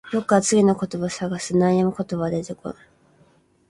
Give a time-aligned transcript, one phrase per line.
[0.11, 1.55] 僕は次の言葉を探す。
[1.55, 2.77] 何も言葉は出てこない。